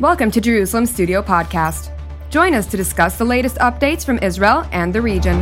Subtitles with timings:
[0.00, 1.92] Welcome to Jerusalem Studio Podcast.
[2.28, 5.40] Join us to discuss the latest updates from Israel and the region.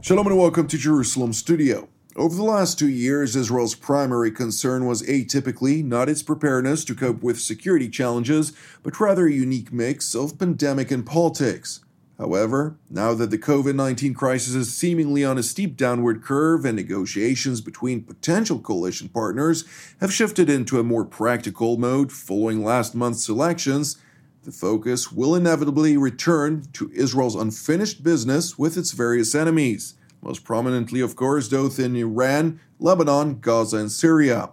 [0.00, 1.88] Shalom and welcome to Jerusalem Studio.
[2.14, 7.24] Over the last two years, Israel's primary concern was atypically not its preparedness to cope
[7.24, 8.52] with security challenges,
[8.84, 11.80] but rather a unique mix of pandemic and politics.
[12.18, 16.76] However, now that the COVID 19 crisis is seemingly on a steep downward curve and
[16.76, 19.64] negotiations between potential coalition partners
[20.00, 23.96] have shifted into a more practical mode following last month's elections,
[24.44, 31.00] the focus will inevitably return to Israel's unfinished business with its various enemies most prominently,
[31.00, 34.50] of course, those in Iran, Lebanon, Gaza, and Syria.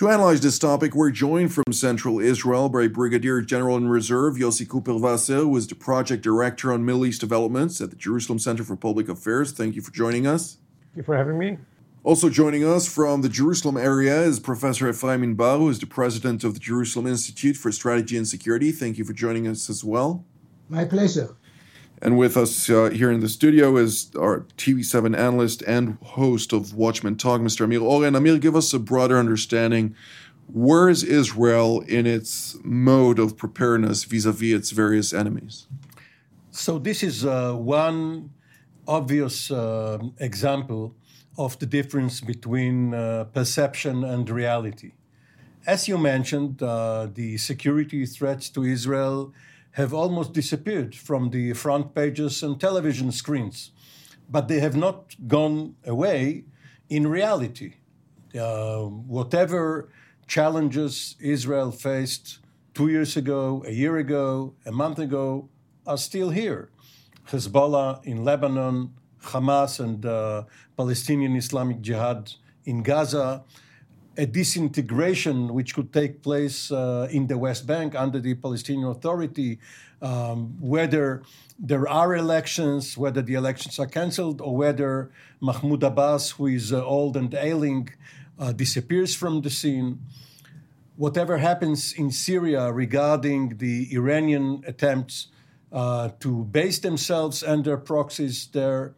[0.00, 4.66] To analyze this topic, we're joined from Central Israel by Brigadier General in Reserve Yossi
[4.66, 8.76] Kuperwasser, who is the Project Director on Middle East Developments at the Jerusalem Center for
[8.76, 9.52] Public Affairs.
[9.52, 10.56] Thank you for joining us.
[10.84, 11.58] Thank you for having me.
[12.02, 16.44] Also joining us from the Jerusalem area is Professor Ephraim Inbar, who is the president
[16.44, 18.72] of the Jerusalem Institute for Strategy and Security.
[18.72, 20.24] Thank you for joining us as well.
[20.70, 21.36] My pleasure.
[22.02, 26.72] And with us uh, here in the studio is our TV7 analyst and host of
[26.72, 27.64] Watchmen Talk, Mr.
[27.64, 28.16] Amir Oren.
[28.16, 29.94] Amir, give us a broader understanding.
[30.50, 35.66] Where is Israel in its mode of preparedness vis a vis its various enemies?
[36.50, 38.30] So, this is uh, one
[38.88, 40.96] obvious uh, example
[41.36, 44.92] of the difference between uh, perception and reality.
[45.66, 49.32] As you mentioned, uh, the security threats to Israel
[49.72, 53.70] have almost disappeared from the front pages and television screens,
[54.28, 56.44] but they have not gone away
[56.88, 57.74] in reality.
[58.38, 59.88] Uh, whatever
[60.26, 62.38] challenges Israel faced
[62.74, 65.48] two years ago, a year ago, a month ago,
[65.86, 66.70] are still here.
[67.28, 70.44] Hezbollah in Lebanon, Hamas and uh,
[70.76, 72.32] Palestinian Islamic Jihad
[72.64, 73.44] in Gaza,
[74.20, 79.58] a disintegration which could take place uh, in the West Bank under the Palestinian Authority,
[80.02, 81.22] um, whether
[81.58, 85.10] there are elections, whether the elections are cancelled, or whether
[85.40, 87.88] Mahmoud Abbas, who is uh, old and ailing,
[88.38, 90.00] uh, disappears from the scene.
[90.96, 95.28] Whatever happens in Syria regarding the Iranian attempts
[95.72, 98.94] uh, to base themselves and their proxies there,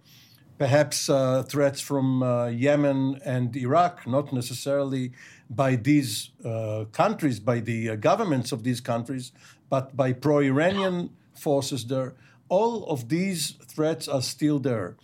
[0.63, 5.11] perhaps uh, threats from uh, Yemen and Iraq, not necessarily
[5.51, 9.33] by these uh, countries, by the uh, governments of these countries,
[9.69, 12.15] but by pro Iranian forces there.
[12.49, 14.95] All of these threats are still there.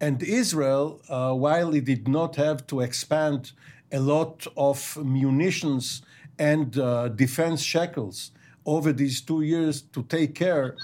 [0.00, 3.52] And Israel, uh, while it did not have to expand
[3.92, 6.02] a lot of munitions
[6.40, 8.32] and uh, defense shekels
[8.66, 10.74] over these two years to take care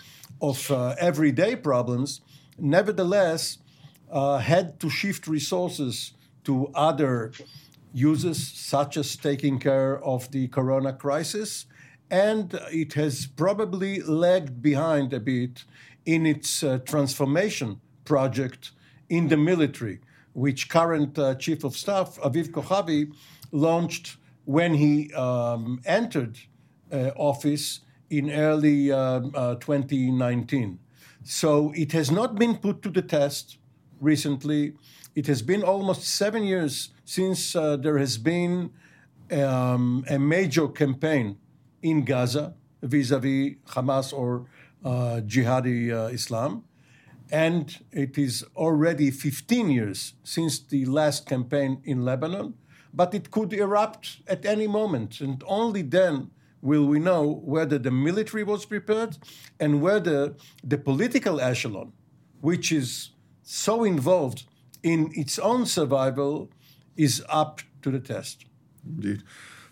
[0.40, 0.70] of
[1.00, 2.20] everyday problems,
[2.56, 3.58] nevertheless,
[4.10, 6.12] uh, had to shift resources
[6.44, 7.32] to other
[7.92, 11.66] uses, such as taking care of the corona crisis.
[12.10, 15.64] And it has probably lagged behind a bit
[16.04, 18.72] in its uh, transformation project
[19.08, 20.00] in the military,
[20.32, 23.12] which current uh, Chief of Staff Aviv Kochavi
[23.52, 26.38] launched when he um, entered
[26.92, 30.78] uh, office in early um, uh, 2019.
[31.22, 33.58] So it has not been put to the test
[34.00, 34.72] recently.
[35.14, 38.70] It has been almost seven years since uh, there has been
[39.30, 41.38] um, a major campaign
[41.82, 44.46] in Gaza vis a vis Hamas or
[44.84, 46.64] uh, Jihadi uh, Islam.
[47.32, 52.54] And it is already 15 years since the last campaign in Lebanon,
[52.92, 55.20] but it could erupt at any moment.
[55.20, 56.30] And only then
[56.60, 59.16] will we know whether the military was prepared
[59.60, 60.34] and whether
[60.64, 61.92] the political echelon,
[62.40, 63.10] which is
[63.50, 64.44] so involved
[64.84, 66.48] in its own survival
[66.96, 68.44] is up to the test.
[68.86, 69.24] Indeed.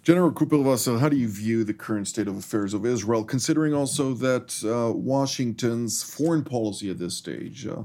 [0.03, 4.15] General Kuperwasser, how do you view the current state of affairs of Israel, considering also
[4.15, 7.83] that uh, Washington's foreign policy at this stage, uh,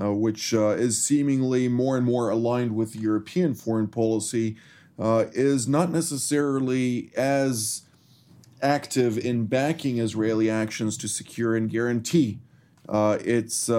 [0.00, 4.56] uh, which uh, is seemingly more and more aligned with European foreign policy,
[4.98, 7.82] uh, is not necessarily as
[8.60, 12.40] active in backing Israeli actions to secure and guarantee
[12.88, 13.70] uh, its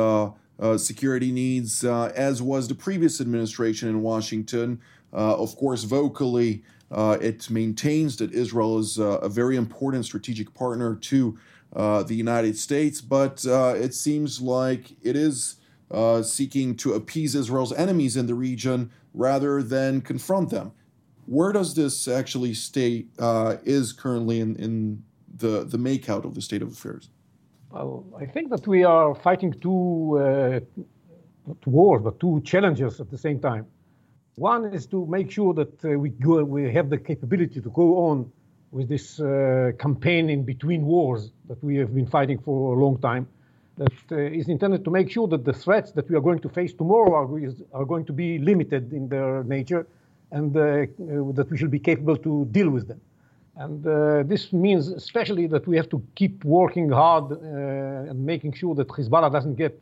[0.59, 4.81] uh, security needs, uh, as was the previous administration in Washington.
[5.13, 11.37] Uh, of course, vocally, it maintains that Israel is a very important strategic partner to
[11.73, 15.55] the United States, but it seems like it is
[16.23, 20.71] seeking to appease Israel's enemies in the region rather than confront them.
[21.25, 23.09] Where does this actually state
[23.63, 25.03] is currently in, in
[25.33, 27.09] the, the makeout of the state of affairs?
[27.71, 30.59] Well, I think that we are fighting two uh,
[31.45, 33.65] not wars, but two challenges at the same time.
[34.35, 38.07] One is to make sure that uh, we, go, we have the capability to go
[38.09, 38.31] on
[38.71, 42.97] with this uh, campaign in between wars that we have been fighting for a long
[42.99, 43.27] time,
[43.77, 46.49] that uh, is intended to make sure that the threats that we are going to
[46.49, 49.87] face tomorrow are, are going to be limited in their nature
[50.31, 53.01] and uh, uh, that we should be capable to deal with them.
[53.59, 58.73] And uh, this means especially that we have to keep working hard and making sure
[58.75, 59.75] that Hezbollah doesn't get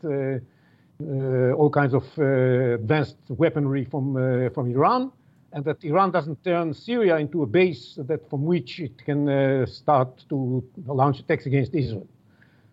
[0.99, 5.11] uh, all kinds of uh, advanced weaponry from, uh, from Iran,
[5.53, 10.25] and that Iran doesn't turn Syria into a base that from which it can start
[10.29, 12.07] to launch attacks against Israel.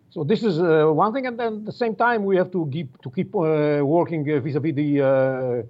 [0.09, 2.67] So this is uh, one thing, and then at the same time we have to
[2.71, 5.67] keep to keep uh, working vis-a-vis the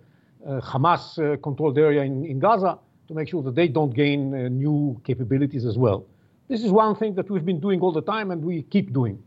[0.48, 5.66] Hamas controlled area in, in, Gaza to make sure that they don't gain new capabilities
[5.66, 6.06] as well.
[6.48, 9.22] This is one thing that we've been doing all the time, and we keep doing.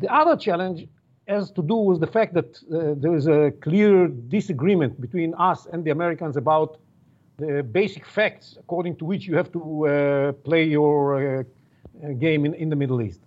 [0.00, 0.86] The other challenge
[1.28, 5.66] has to do with the fact that uh, there is a clear disagreement between us
[5.72, 6.78] and the Americans about
[7.38, 12.54] the basic facts according to which you have to uh, play your uh, game in,
[12.54, 13.20] in the Middle East.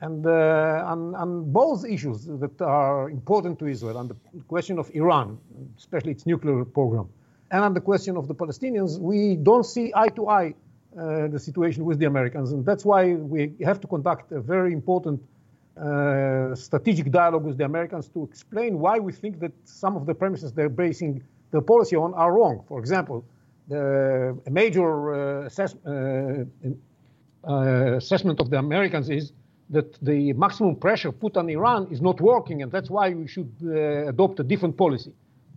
[0.00, 4.16] And uh, on, on, both issues that are important to Israel, on the
[4.46, 5.38] question of Iran,
[5.78, 7.08] especially its nuclear program,
[7.50, 10.54] and on the question of the Palestinians, we don't see eye to eye
[10.98, 12.52] uh, the situation with the Americans.
[12.52, 15.22] And that's why we have to conduct a very important
[15.76, 20.14] uh, strategic dialogue with the Americans to explain why we think that some of the
[20.14, 22.64] premises they're basing their policy on are wrong.
[22.66, 23.24] For example,
[23.68, 26.44] the, a major uh, assess, uh,
[27.46, 29.32] uh, assessment of the Americans is
[29.70, 33.52] that the maximum pressure put on Iran is not working, and that's why we should
[33.64, 35.12] uh, adopt a different policy.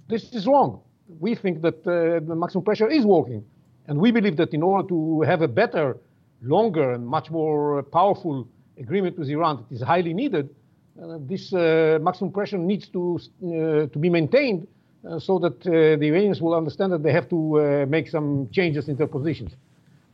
[0.07, 0.81] This is wrong.
[1.19, 3.43] We think that uh, the maximum pressure is working,
[3.87, 5.97] and we believe that in order to have a better,
[6.41, 8.47] longer, and much more powerful
[8.77, 10.49] agreement with Iran that is highly needed,
[11.01, 14.67] uh, this uh, maximum pressure needs to, uh, to be maintained
[15.17, 19.07] so that the Iranians will understand that they have to make some changes in their
[19.07, 19.55] positions.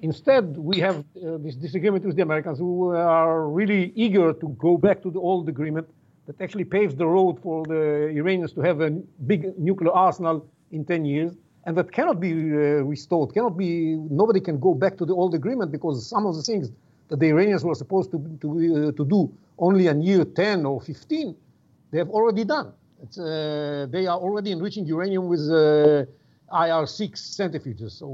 [0.01, 4.77] Instead, we have uh, this disagreement with the Americans who are really eager to go
[4.77, 5.87] back to the old agreement
[6.27, 8.91] that actually paves the road for the Iranians to have a
[9.25, 11.31] big nuclear arsenal in 10 years
[11.65, 15.33] and that cannot be uh, restored, cannot be, nobody can go back to the old
[15.33, 16.71] agreement because some of the things
[17.09, 20.81] that the Iranians were supposed to, to, uh, to do only in year 10 or
[20.81, 21.35] 15,
[21.91, 22.67] they have already done.
[23.19, 26.05] Uh, they are already enriching uranium with uh,
[26.53, 27.91] IR6 centrifuges.
[27.91, 28.07] So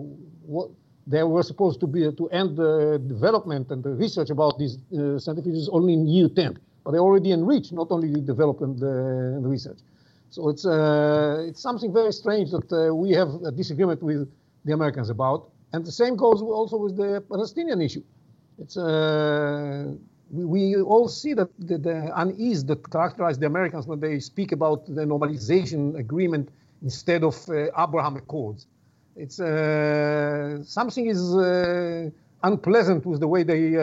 [0.45, 0.69] what,
[1.07, 5.19] they were supposed to be to end the development and the research about these uh,
[5.27, 9.43] centrifuges only in year 10, but they already enriched, not only the development uh, and
[9.43, 9.79] the research.
[10.31, 14.31] So it's uh, it's something very strange that uh, we have a disagreement with
[14.63, 18.03] the Americans about, and the same goes also with the Palestinian issue.
[18.57, 19.91] It's uh,
[20.31, 24.53] we, we, all see that the, the, unease that characterizes the Americans when they speak
[24.53, 26.47] about the normalization agreement
[26.81, 28.67] instead of uh, Abraham Accords.
[29.17, 32.09] It's uh, something is uh,
[32.43, 33.75] unpleasant with the way they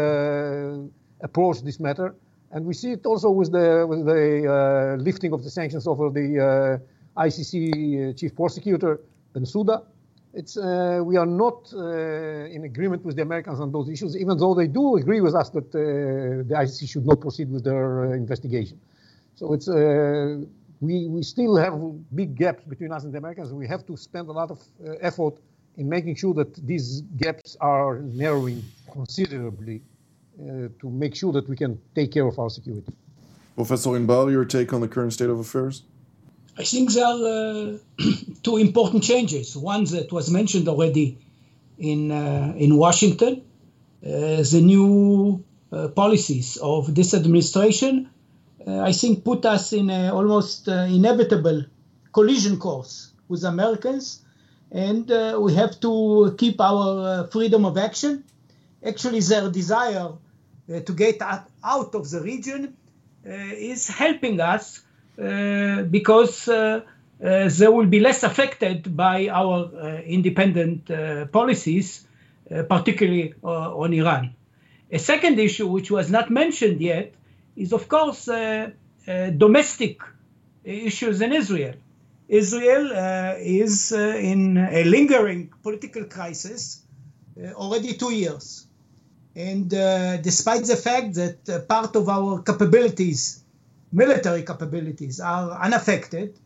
[1.21, 2.15] approach this matter,
[2.53, 6.11] and we see it also with the with the uh, lifting of the sanctions over
[6.11, 6.81] the
[7.17, 9.01] ICC chief prosecutor
[9.35, 9.83] Bensouda
[10.35, 14.37] it's, uh, we are not uh, in agreement with the Americans on those issues, even
[14.39, 18.05] though they do agree with us that uh, the ICC should not proceed with their
[18.05, 18.79] uh, investigation.
[19.35, 20.41] So it's, uh,
[20.81, 21.75] we, we still have
[22.15, 23.53] big gaps between us and the Americans.
[23.53, 25.35] We have to spend a lot of uh, effort
[25.77, 29.81] in making sure that these gaps are narrowing considerably
[30.39, 32.93] to make sure that we can take care of our security.
[33.57, 35.83] Professor Inbar, your take on the current state of affairs?
[36.57, 37.79] I think there are uh,
[38.43, 39.57] two important changes.
[39.57, 41.19] One that was mentioned already
[41.79, 43.43] in uh, in Washington,
[44.05, 48.09] uh, the new uh, policies of this administration,
[48.67, 51.65] uh, I think, put us in a almost uh, inevitable
[52.13, 54.25] collision course with Americans,
[54.73, 55.09] and
[55.41, 58.25] we have to keep our freedom of action.
[58.85, 60.11] Actually, their desire
[60.69, 62.77] to get out of the region
[63.25, 64.83] is helping us
[65.21, 66.81] uh, because uh,
[67.25, 70.87] uh, they will be less affected by our independent
[71.33, 72.07] policies,
[72.69, 74.35] particularly on Iran.
[74.93, 77.13] A second issue, which was not mentioned yet,
[77.57, 78.29] is of course
[79.07, 80.01] domestic
[80.65, 81.75] issues in Israel.
[82.29, 86.83] Israel uh, is uh, in a lingering political crisis
[87.43, 88.68] uh, already two years.
[89.47, 89.71] And
[90.31, 93.45] despite the fact that part of our capabilities
[93.93, 96.39] military capabilities are unaffected,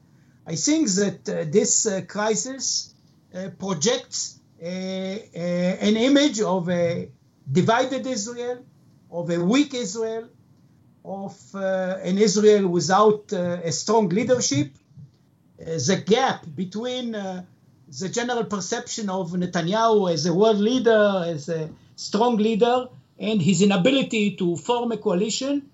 [0.47, 2.95] I think that uh, this uh, crisis
[3.35, 7.09] uh, projects an image of a
[7.51, 8.65] divided Israel,
[9.11, 10.29] of a weak Israel,
[11.05, 14.71] of uh, an Israel without uh, a strong leadership,
[15.59, 17.45] the gap between uh,
[18.01, 23.63] the general perception of Netanyahu as a world leader, as a strong leader, and his
[23.63, 25.71] inability to form a coalition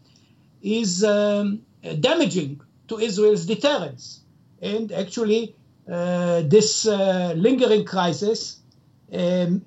[0.63, 1.63] is um,
[2.01, 4.21] damaging to Israel's deterrence.
[4.61, 5.55] And actually,
[5.91, 8.59] uh, this uh, lingering crisis
[9.13, 9.65] um,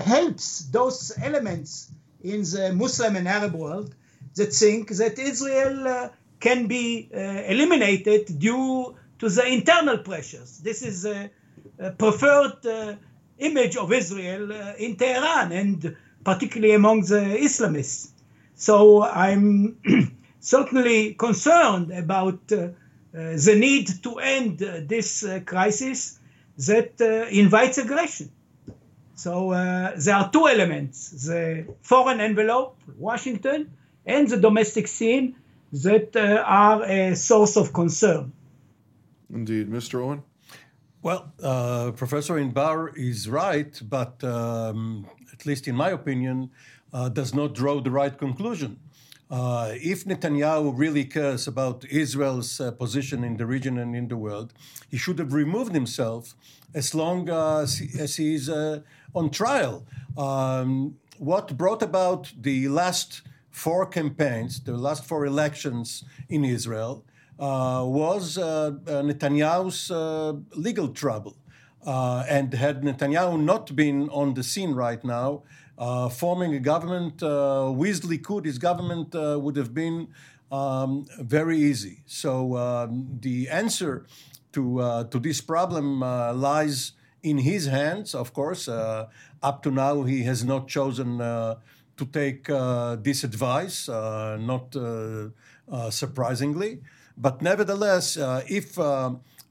[0.00, 1.90] helps those elements
[2.22, 3.94] in the Muslim and Arab world
[4.36, 6.08] that think that Israel uh,
[6.40, 10.58] can be uh, eliminated due to the internal pressures.
[10.58, 11.30] This is a,
[11.78, 12.94] a preferred uh,
[13.38, 18.10] image of Israel uh, in Tehran and particularly among the Islamists.
[18.54, 19.78] So I'm
[20.40, 22.70] certainly concerned about uh, uh,
[23.12, 26.18] the need to end uh, this crisis
[26.56, 27.00] that
[27.30, 28.30] invites aggression.
[29.16, 29.50] So
[29.96, 33.72] there are two elements the foreign envelope, Washington,
[34.06, 35.36] and the domestic scene
[35.72, 38.32] that are a source of concern.
[39.32, 39.68] Indeed.
[39.68, 40.04] Mr.
[40.04, 40.22] Oren?
[41.04, 46.50] Well, uh, Professor Inbar is right, but um, at least in my opinion,
[46.94, 48.80] uh, does not draw the right conclusion.
[49.30, 54.16] Uh, if Netanyahu really cares about Israel's uh, position in the region and in the
[54.16, 54.54] world,
[54.90, 56.34] he should have removed himself
[56.72, 57.76] as long as,
[58.16, 58.80] he is uh,
[59.14, 59.84] on trial.
[60.16, 63.20] Um, what brought about the last
[63.50, 67.04] four campaigns, the last four elections in Israel,
[67.38, 69.90] was uh, Netanyahu's
[70.56, 71.36] legal trouble.
[71.86, 75.42] Uh, and had Netanyahu not been on the scene right now,
[75.76, 80.08] uh, forming a government uh, with Likud, his government uh, would have been
[80.50, 82.02] um, very easy.
[82.06, 84.06] So um, the answer
[84.52, 88.14] to uh, to this problem uh, lies in his hands.
[88.14, 92.46] Of course, up to now he has not chosen to take
[93.02, 94.76] this advice, not
[95.90, 96.80] surprisingly.
[97.16, 98.16] But nevertheless,
[98.48, 98.78] if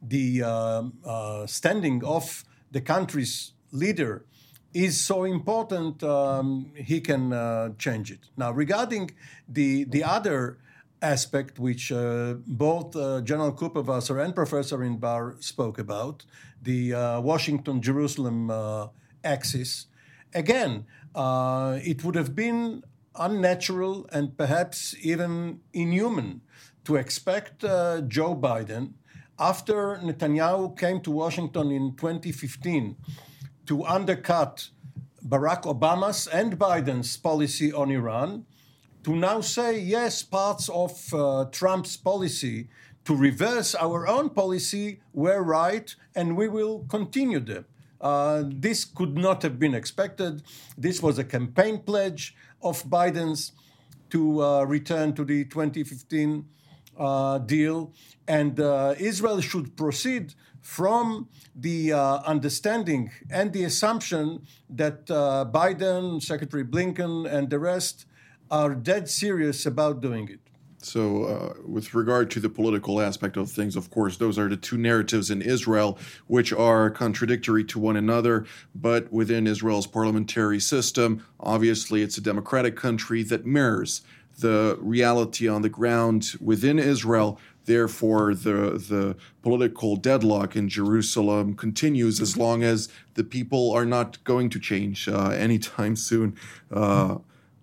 [0.04, 4.26] the uh, uh, standing of the country's leader
[4.74, 8.20] is so important, um, he can uh, change it.
[8.36, 9.12] Now, regarding
[9.48, 10.58] the the other
[11.02, 16.26] aspect, which uh, both uh, General Kuperwasser and Professor Inbar spoke about,
[16.62, 18.50] the uh, Washington-Jerusalem
[19.24, 19.88] axis,
[20.34, 22.84] again, it would have been
[23.16, 26.42] unnatural and perhaps even inhuman
[26.86, 28.94] to expect Joe Biden
[29.40, 32.96] after Netanyahu came to Washington in 2015
[33.66, 34.70] to undercut
[35.26, 38.46] Barack Obama's and Biden's policy on Iran,
[39.04, 42.70] to now say, yes, parts of uh, Trump's policy
[43.06, 47.66] to reverse our own policy were right and we will continue them.
[48.00, 50.44] Uh, this could not have been expected.
[50.78, 53.54] This was a campaign pledge of Biden's
[54.10, 56.46] to uh, return to the 2015
[56.98, 57.94] uh, deal,
[58.28, 66.22] and uh, Israel should proceed from the uh, understanding and the assumption that uh, Biden,
[66.24, 68.06] Secretary Blinken, and the rest
[68.50, 70.40] are dead serious about doing it.
[70.86, 74.58] So, uh, with regard to the political aspect of things, of course, those are the
[74.58, 75.98] two narratives in Israel,
[76.28, 78.46] which are contradictory to one another.
[78.76, 84.02] But within Israel's parliamentary system, obviously, it's a democratic country that mirrors
[84.40, 87.40] the reality on the ground within Israel.
[87.66, 94.22] Therefore, the, the political deadlock in Jerusalem continues as long as the people are not
[94.24, 96.38] going to change uh, anytime soon,
[96.72, 97.18] uh,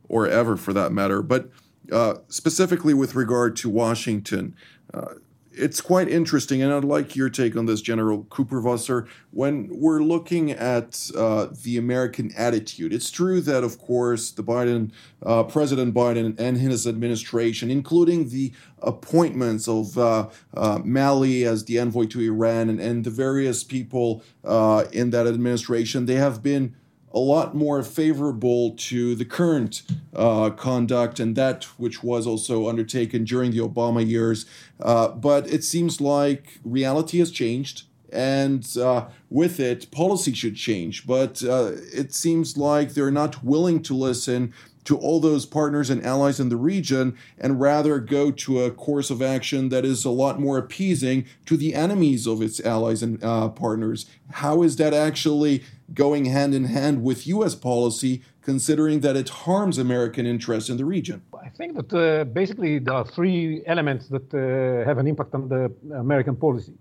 [0.09, 1.23] or ever for that matter.
[1.23, 1.51] But
[1.93, 4.55] uh, specifically with regard to Washington,
[4.95, 5.15] uh,
[5.53, 9.09] it's quite interesting, and I'd like your take on this, General Kuperwasser.
[9.33, 14.93] When we're looking at uh, the American attitude, it's true that, of course, the Biden,
[15.25, 18.53] uh, President Biden, and his administration, including the
[18.83, 24.23] appointments of uh, uh Malley as the envoy to Iran and, and the various people
[24.45, 26.75] uh, in that administration, they have been
[27.13, 29.83] a lot more favorable to the current
[30.15, 34.47] uh, conduct and that which was also undertaken during the Obama years.
[34.81, 37.83] Uh, but it seems like reality has changed.
[38.13, 41.07] And uh, with it, policy should change.
[41.07, 44.53] But uh, it seems like they're not willing to listen
[44.85, 49.11] to all those partners and allies in the region and rather go to a course
[49.11, 53.23] of action that is a lot more appeasing to the enemies of its allies and
[53.23, 54.07] uh, partners.
[54.33, 55.63] How is that actually
[55.95, 57.55] going hand in hand with U.S.
[57.55, 61.23] policy, considering that it harms American interests in the region?
[61.43, 65.49] I think that uh, basically there are three elements that uh, have an impact on
[65.49, 66.75] the American policy.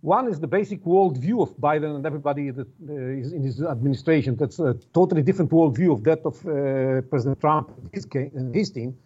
[0.00, 4.34] One is the basic worldview of Biden and everybody that uh, is in his administration.
[4.36, 8.70] That's a totally different worldview of that of uh, President Trump and his, and his
[8.70, 8.96] team.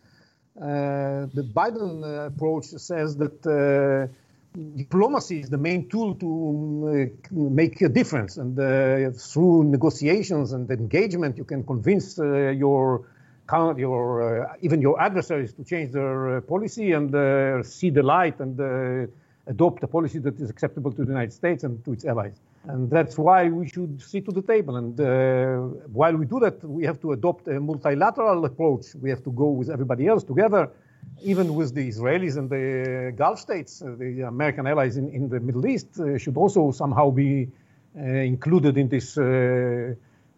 [0.58, 4.08] Uh, the Biden uh, approach says that
[4.56, 8.36] diplomacy is the main tool to uh, make a difference.
[8.36, 13.06] And uh, through negotiations and engagement, you can convince uh, your
[13.76, 18.40] your uh, even your adversaries to change their uh, policy and uh, see the light
[18.40, 19.08] and
[19.46, 22.40] adopt a policy that is acceptable to the United States and to its allies.
[22.64, 24.74] And that's why we should sit to the table.
[24.74, 24.98] And
[25.92, 28.86] while we do that, we have to adopt a multilateral approach.
[29.00, 30.72] We have to go with everybody else together
[31.22, 35.40] even with the Israelis and the Gulf states, uh, the American allies in, in the
[35.40, 37.48] Middle East uh, should also somehow be
[37.96, 39.16] uh, included in these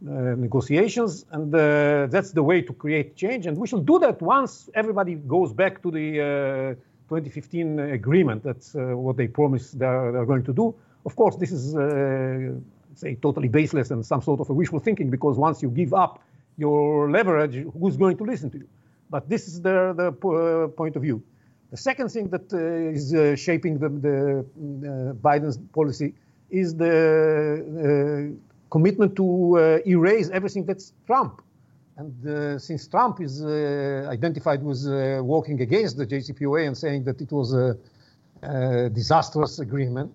[0.00, 1.24] negotiations.
[1.32, 3.46] And that's the way to create change.
[3.46, 6.76] And we should do that once everybody goes back to the
[7.08, 8.44] 2015 agreement.
[8.44, 10.74] That's what they promised they're, they're, going to do.
[11.04, 11.74] Of course, this is
[12.94, 16.22] say totally baseless and some sort of a wishful thinking because once you give up
[16.56, 18.68] your leverage, who's going to listen to you?
[19.10, 21.22] But this is the, the uh, point of view.
[21.70, 26.14] The second thing that uh, is uh, shaping the, the Biden's policy
[26.50, 28.34] is the
[28.70, 31.42] commitment to erase everything that's Trump.
[31.98, 37.04] And uh, since Trump is uh, identified with uh, working against the JCPOA and saying
[37.04, 37.76] that it was a,
[38.42, 40.12] a disastrous agreement,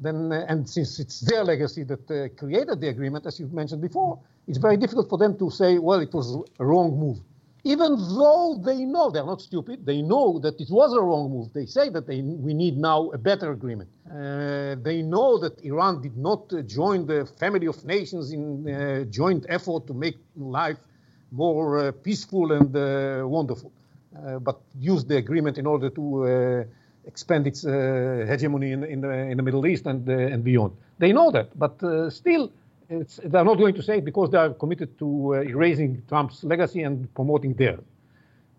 [0.00, 4.58] then and since it's their legacy that created the agreement, as you've mentioned before, it's
[4.58, 7.18] very difficult for them to say, well, it was a wrong move
[7.68, 11.52] even though they know they're not stupid, they know that it was a wrong move.
[11.52, 13.90] They say that they, we need now a better agreement.
[14.10, 19.04] Uh, they know that Iran did not uh, join the family of nations in uh,
[19.10, 20.78] joint effort to make life
[21.30, 23.70] more uh, peaceful and uh, wonderful,
[24.16, 26.04] uh, but used the agreement in order to
[27.04, 27.62] expand its
[28.30, 30.72] hegemony in, in, the, in, the, Middle East and, and beyond.
[30.98, 31.74] They know that, but
[32.12, 32.50] still
[32.88, 36.82] they're not going to say it because they are committed to uh, erasing Trump's legacy
[36.82, 37.84] and promoting theirs.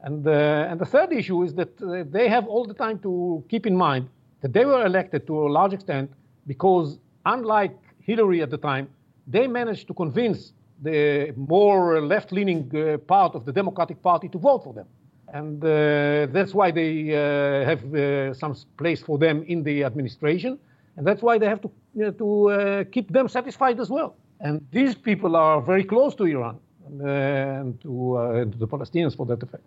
[0.02, 3.44] And, uh, and the third issue is that uh, they have all the time to
[3.50, 4.08] keep in mind
[4.42, 6.12] that they were elected to a large extent
[6.48, 8.88] because, unlike Hillary at the time,
[9.28, 14.38] they managed to convince the more left leaning uh, part of the Democratic Party to
[14.38, 14.86] vote for them.
[15.34, 20.58] And uh, that's why they uh, have some place for them in the administration.
[21.00, 24.18] And that's why they have to, you know, to uh, keep them satisfied as well.
[24.42, 28.68] And these people are very close to Iran and, uh, and to, uh, to the
[28.68, 29.64] Palestinians for that effect.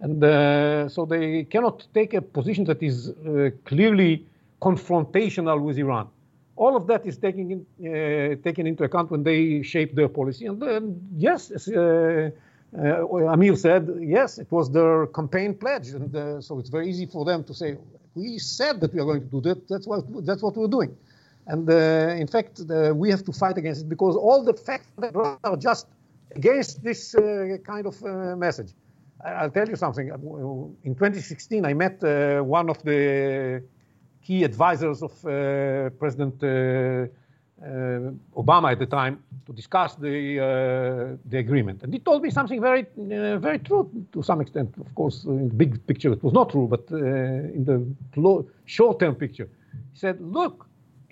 [0.00, 4.26] And uh, so they cannot take a position that is uh, clearly
[4.60, 6.08] confrontational with Iran.
[6.56, 10.46] All of that is taken, in, uh, taken into account when they shape their policy.
[10.46, 11.52] And yes,
[13.34, 15.90] Amir said, yes, it was their campaign pledge.
[15.90, 17.76] And so it's very easy for them to say,
[18.14, 19.68] we said that we are going to do that.
[19.68, 20.96] That's what that's what we're doing.
[21.46, 24.86] And uh, in fact, uh, we have to fight against it because all the facts
[25.44, 25.86] are just
[26.34, 28.72] against this uh, kind of uh, message.
[29.24, 30.08] I'll tell you something.
[30.82, 33.62] In 2016, I met uh, one of the
[34.22, 36.42] key advisors of uh, President
[38.36, 42.60] Obama at the time to discuss the uh, the agreement, and he told me something
[42.60, 44.74] very uh, very true to some extent.
[44.80, 49.48] Of course, in the big picture, it was not true, but in the short-term picture,
[49.92, 50.66] he said, "Look,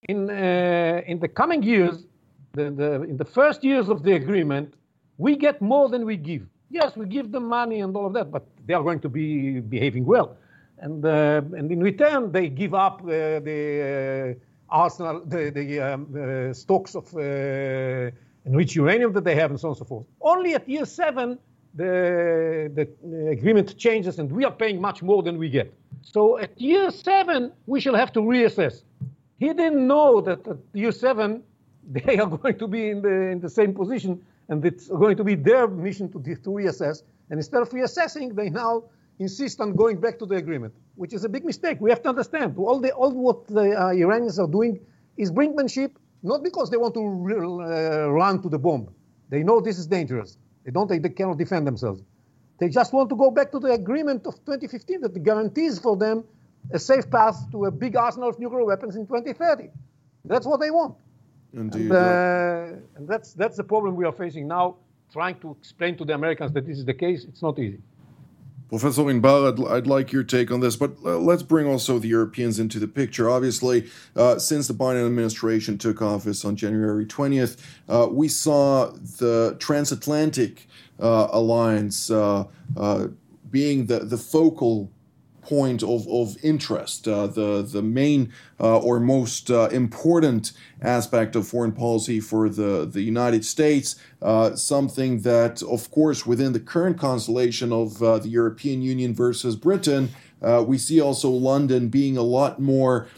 [0.08, 2.04] in in the coming years,
[2.52, 4.74] the, the, in the first years of the agreement,
[5.18, 6.42] we get more than we give.
[6.70, 9.60] Yes, we give them money and all of that, but they are going to be
[9.60, 10.36] behaving well,
[10.78, 14.36] and uh, and in return, they give up uh, the
[14.70, 18.11] arsenal, the, the um, uh, stocks of uh,
[18.46, 20.06] enriched uranium that they have, and so on and so forth.
[20.20, 21.38] Only at year seven,
[21.74, 25.72] the, the agreement changes, and we are paying much more than we get.
[26.02, 28.83] So at year seven, we shall have to reassess.
[29.38, 31.42] He didn't know that at year seven,
[31.90, 35.24] they are going to be in the, in the same position, and it's going to
[35.24, 37.02] be their mission to, to reassess.
[37.30, 38.85] And instead of reassessing, they now
[39.20, 41.78] insist on going back to the agreement, which is a big mistake.
[41.80, 44.80] We have to understand all the all what the uh, Iranians are doing
[45.16, 48.88] is brinkmanship, not because they want to uh, run to the bomb.
[49.28, 50.38] They know this is dangerous.
[50.64, 50.88] They don't.
[50.88, 52.02] They, they cannot defend themselves.
[52.59, 56.24] They just want to go back to the agreement of 2015 that guarantees for them
[56.72, 59.70] a safe path to a big arsenal of nuclear weapons in 2030.
[60.24, 60.96] That's what they want.
[61.54, 61.83] Indeed.
[61.83, 64.76] And, uh, and that's that's the problem we are facing now.
[65.12, 67.80] Trying to explain to the Americans that this is the case, it's not easy.
[68.70, 72.06] Professor Inbar, I'd, I'd, like your take on this, but uh, let's bring also the
[72.06, 73.28] Europeans into the picture.
[73.28, 77.56] Obviously, uh, since the Biden administration took office on January 20th,
[77.88, 80.68] uh, we saw the transatlantic
[81.00, 82.44] uh, alliance uh,
[82.76, 83.09] uh,
[83.50, 84.88] being the, the focal
[85.42, 91.46] point of, of interest, uh, the, the main uh, or most uh, important aspect of
[91.46, 96.98] foreign policy for the, the United States, uh, something that, of course, within the current
[96.98, 100.11] constellation of uh, the European Union versus Britain,
[100.42, 103.09] uh, we see also London being a lot more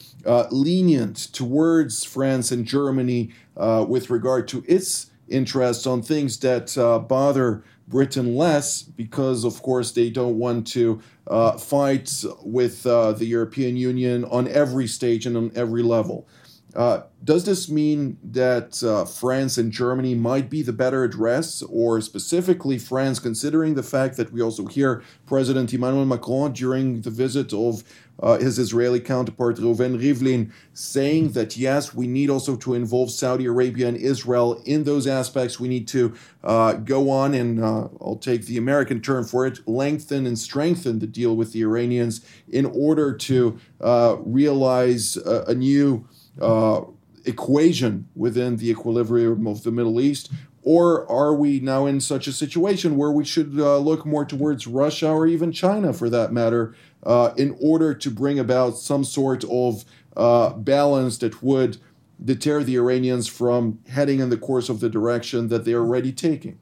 [0.51, 6.75] lenient towards France and Germany with regard to its interests on things that
[7.09, 13.27] bother Britain less because, of course, they don't want to uh, fight with uh, the
[13.27, 16.27] European Union on every stage and on every level.
[16.75, 22.01] Uh, does this mean that uh, France and Germany might be the better address, or
[22.01, 27.53] specifically France, considering the fact that we also hear President Emmanuel Macron during the visit
[27.53, 27.85] of
[28.21, 33.47] uh, his Israeli counterpart Reuven Rivlin saying that yes, we need also to involve Saudi
[33.47, 35.59] Arabia and Israel in those aspects.
[35.59, 39.67] We need to uh, go on and uh, I'll take the American term for it,
[39.67, 45.55] lengthen and strengthen the deal with the Iranians in order to uh, realize a, a
[45.55, 46.07] new
[46.41, 46.83] uh,
[47.25, 50.31] equation within the equilibrium of the Middle East?
[50.63, 54.67] Or are we now in such a situation where we should uh, look more towards
[54.67, 59.45] Russia or even China, for that matter, uh, in order to bring about some sort
[59.51, 59.85] of
[60.17, 61.79] uh, balance that would
[62.25, 66.13] deter the Iranians from heading in the course of the direction that they are already
[66.13, 66.61] taking?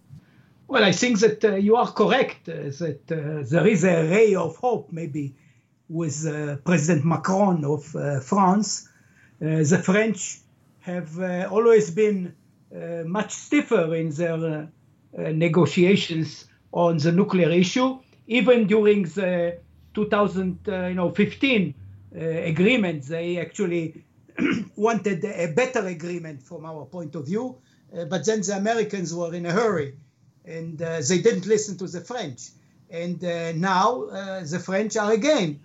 [0.67, 4.35] Well, I think that uh, you are correct, uh, that uh, there is a ray
[4.35, 5.35] of hope, maybe,
[5.91, 6.23] with
[6.65, 7.85] President Macron of
[8.25, 8.89] France
[9.41, 10.39] the French
[10.79, 11.19] have
[11.51, 12.33] always been
[13.05, 14.69] much stiffer in their
[15.13, 19.59] negotiations on the nuclear issue, even during the
[19.95, 21.75] 2015
[22.15, 23.05] agreement.
[23.05, 24.05] They actually
[24.77, 27.59] wanted a better agreement from our point of view,
[28.09, 29.95] but then the Americans were in a hurry
[30.45, 32.49] and uh, they didn't listen to the French.
[32.91, 35.61] And uh, now uh, the French are again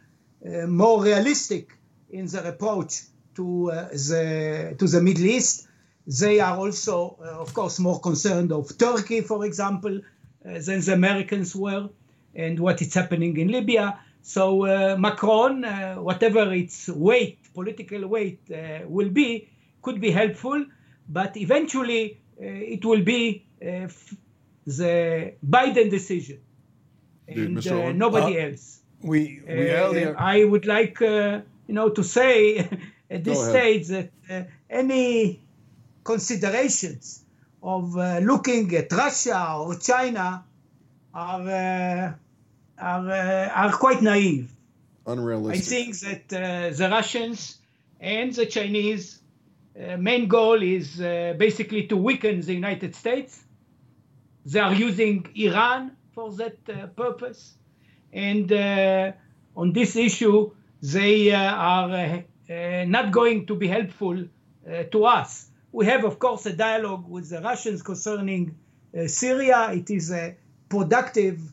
[0.68, 1.72] more realistic
[2.10, 3.02] in their approach
[3.36, 5.68] to uh, the to the Middle East.
[6.08, 10.94] They are also, uh, of course, more concerned of Turkey, for example, uh, than the
[10.94, 11.89] Americans were,
[12.36, 14.00] and what is happening in Libya.
[14.22, 15.63] So Macron,
[16.04, 18.39] whatever its weight, political weight,
[18.88, 19.48] will be,
[19.84, 20.65] could be helpful,
[21.08, 26.39] but eventually it will be the Biden decision
[27.28, 28.80] and uh, nobody uh, else.
[29.02, 30.15] We, we uh, earlier...
[30.18, 32.58] I would like, you know, to say
[33.10, 35.45] at this stage that uh, any
[36.06, 37.26] considerations
[37.62, 40.46] of uh, looking at Russia or China
[41.13, 42.13] are uh,
[42.78, 44.50] are uh, are quite naive.
[45.08, 45.58] Unrealistic.
[45.58, 47.58] I think that uh, the Russians
[48.00, 49.20] and the Chinese
[49.78, 50.98] uh, main goal is
[51.46, 53.44] basically to weaken the United States.
[54.46, 57.56] They are using Iran for that purpose,
[58.13, 58.52] and
[59.56, 64.18] on this issue, they are uh, not going to be helpful
[64.70, 65.50] uh, to us.
[65.76, 68.56] We have, of course, a dialogue with the Russians concerning
[68.98, 69.74] uh, Syria.
[69.74, 70.38] It is a
[70.70, 71.52] productive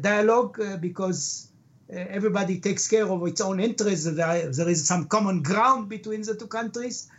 [0.00, 1.50] dialogue because
[1.90, 4.06] everybody takes care of its own interests.
[4.06, 7.10] There, there is some common ground between the two countries.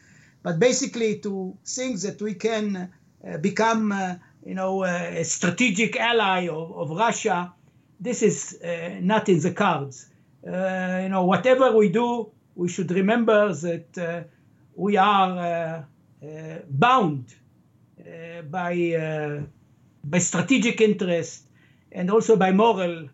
[0.41, 2.91] But basically, to think that we can
[3.41, 3.93] become
[4.43, 7.53] you know, a strategic ally of, of Russia,
[7.99, 10.09] this is uh, not in the cards.
[10.43, 14.23] Uh, you know, whatever we do, we should remember that uh,
[14.75, 15.83] we are uh, uh,
[16.69, 17.33] bound
[18.49, 19.45] by,
[20.03, 21.47] by strategic interest
[21.91, 23.09] and also by moral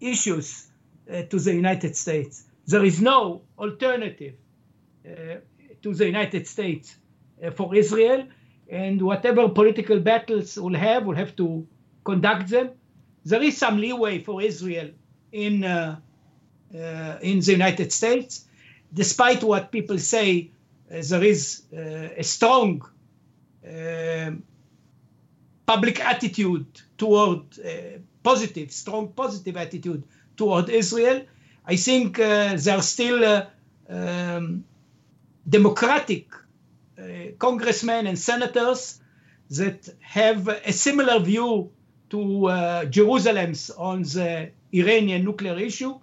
[0.00, 0.66] issues
[1.06, 2.44] to the United States.
[2.66, 4.34] There is no alternative
[5.82, 6.96] to the United States
[7.54, 8.26] for Israel,
[8.70, 11.66] and whatever political battles we'll have, we'll have to
[12.04, 12.70] conduct them.
[13.24, 14.90] There is some leeway for Israel
[15.32, 15.96] in uh,
[16.74, 18.46] uh, in the United States.
[18.92, 20.57] Despite what people say, uh,
[20.88, 22.82] there is uh, a strong
[25.66, 27.42] public attitude toward
[28.22, 30.04] positive, strong positive attitude
[30.36, 31.26] toward Israel.
[31.66, 33.46] I think there are still
[33.88, 34.64] um,
[35.48, 36.32] democratic
[36.98, 39.00] uh, congressmen and senators
[39.50, 41.70] that have a similar view
[42.10, 45.98] to uh, Jerusalem's on the Iranian nuclear issue.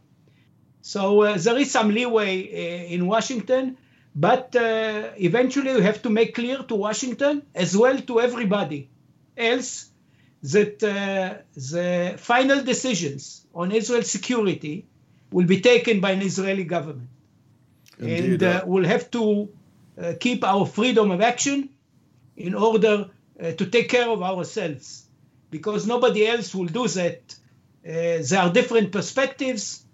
[0.81, 3.77] So uh, there is some leeway uh, in Washington,
[4.15, 8.89] but uh, eventually we have to make clear to Washington as well to everybody
[9.35, 9.89] else
[10.43, 14.85] that uh, the final decisions on Israel's security
[15.31, 17.09] will be taken by an Israeli government.
[17.99, 19.49] Indeed, and uh, we'll have to
[19.97, 21.69] uh, keep our freedom of action
[22.37, 23.09] in order
[23.57, 25.07] to take care of ourselves
[25.51, 27.35] because nobody else will do that.
[27.83, 29.85] there are different perspectives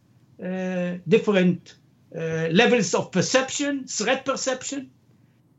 [0.41, 1.80] uh, different uh,
[2.11, 4.91] levels of perception, threat perception,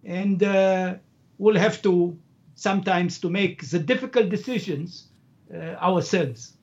[0.04, 0.94] and uh,
[1.38, 2.18] we'll have to
[2.54, 5.08] sometimes to make the difficult decisions
[5.52, 6.54] ourselves.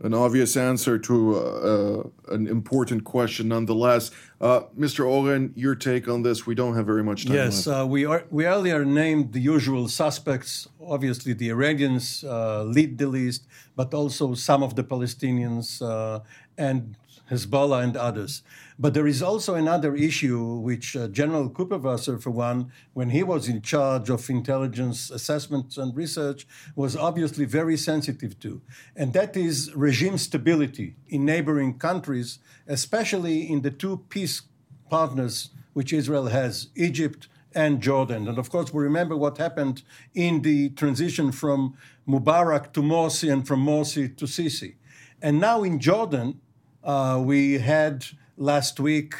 [0.00, 4.10] An obvious answer to uh, uh, an important question, nonetheless.
[4.40, 5.08] Uh, Mr.
[5.08, 6.44] Oren, your take on this?
[6.44, 7.36] We don't have very much time.
[7.36, 8.24] Yes, uh, we are.
[8.28, 10.68] We earlier named the usual suspects.
[10.84, 16.20] Obviously, the Iranians uh, lead the list, but also some of the Palestinians uh,
[16.58, 16.96] and
[17.30, 18.42] Hezbollah and others.
[18.78, 23.48] But there is also another issue which uh, General Kuperwasser, for one, when he was
[23.48, 28.60] in charge of intelligence assessment and research, was obviously very sensitive to.
[28.96, 34.42] And that is regime stability in neighboring countries, especially in the two peace
[34.90, 38.28] partners which Israel has, Egypt and Jordan.
[38.28, 39.82] And of course, we remember what happened
[40.14, 41.76] in the transition from
[42.08, 44.74] Mubarak to Morsi and from Morsi to Sisi.
[45.22, 46.40] And now in Jordan,
[46.84, 48.04] uh, we had
[48.36, 49.14] last week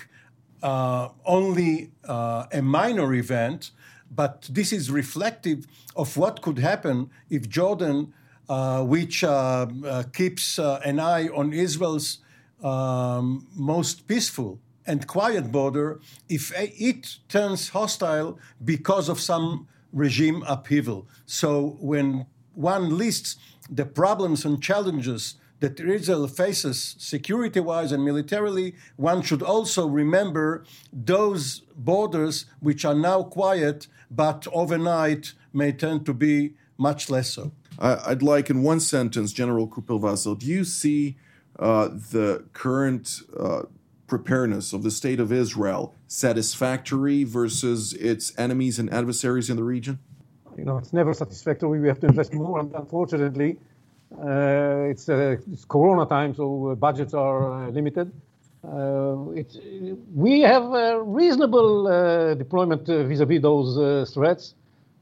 [0.63, 3.71] uh, only uh, a minor event,
[4.11, 8.13] but this is reflective of what could happen if Jordan,
[8.49, 12.19] uh, which uh, uh, keeps an eye on Israel's
[12.63, 21.07] um, most peaceful and quiet border, if it turns hostile because of some regime upheaval.
[21.27, 23.37] So when one lists
[23.71, 30.65] the problems and challenges that Israel faces security wise and militarily, one should also remember
[30.93, 37.53] those borders which are now quiet, but overnight may tend to be much less so.
[37.79, 41.17] I'd like, in one sentence, General Kuperwasser, do you see
[41.59, 43.63] uh, the current uh,
[44.07, 49.99] preparedness of the state of Israel satisfactory versus its enemies and adversaries in the region?
[50.59, 51.81] You know, it's never satisfactory.
[51.81, 53.59] We have to invest more, and unfortunately,
[54.13, 58.13] uh, it's, uh, it's Corona time, so uh, budgets are limited.
[59.37, 59.59] It's,
[60.15, 61.85] we have a reasonable
[62.37, 64.55] deployment vis-à-vis those threats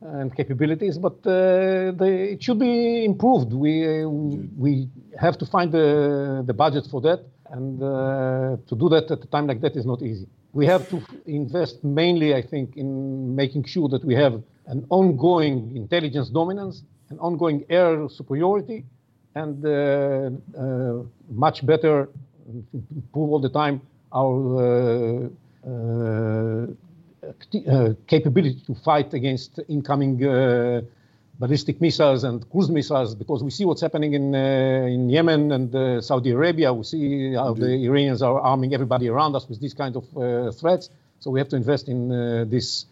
[0.04, 3.52] and capabilities, but uh, they, it should be improved.
[3.52, 4.88] We uh, we
[5.18, 9.26] have to find the the budget for that, and uh, to do that at a
[9.28, 10.26] time like that is not easy.
[10.52, 15.74] We have to invest mainly, I think, in making sure that we have an ongoing
[15.76, 18.84] intelligence dominance, an ongoing air superiority,
[19.34, 22.08] and uh, uh, much better
[22.74, 23.80] improve all the time
[24.12, 25.30] our
[25.66, 26.66] uh,
[28.06, 30.18] capability to fight against incoming
[31.38, 35.74] ballistic missiles and cruise missiles because we see what's happening in uh, in Yemen and
[35.74, 36.72] uh, Saudi Arabia.
[36.72, 37.62] We see how Indeed.
[37.62, 40.90] the Iranians are arming everybody around us with these kind of uh, threats.
[41.20, 42.08] So we have to invest in
[42.54, 42.86] this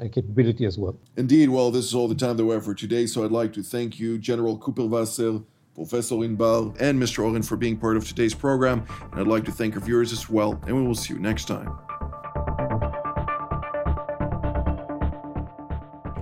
[0.00, 0.98] Uh, capability as well.
[1.16, 1.50] Indeed.
[1.50, 3.06] Well, this is all the time that we have for today.
[3.06, 7.24] So I'd like to thank you, General Kuperwasser, Professor Inbar, and Mr.
[7.24, 8.86] Oren for being part of today's program.
[9.10, 11.46] And I'd like to thank our viewers as well, and we will see you next
[11.46, 11.76] time.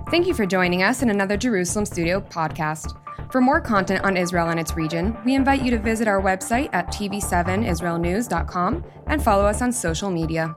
[0.09, 2.97] Thank you for joining us in another Jerusalem Studio podcast.
[3.31, 6.69] For more content on Israel and its region, we invite you to visit our website
[6.73, 10.53] at tv7israelnews.com and follow us on social media.